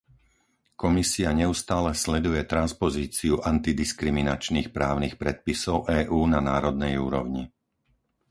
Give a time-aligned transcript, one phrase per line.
[0.81, 7.43] Komisia neustále sleduje transpozíciu antidiskriminačných právnych predpisov EÚ na národnej úrovni.